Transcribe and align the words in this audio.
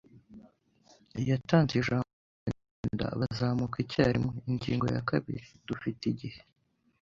yatanze 1.29 1.71
ijambo 1.81 2.07
ryo 2.13 2.53
kugenda, 2.55 3.05
bazamuka 3.19 3.77
icyarimwe. 3.83 4.33
Ingingo 4.49 4.85
ya 4.95 5.01
kabiri, 5.09 5.45
dufite 5.67 6.03
igihe 6.13 6.39